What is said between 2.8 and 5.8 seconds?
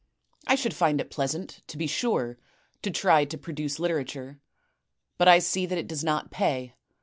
to try to produce literature; but I see that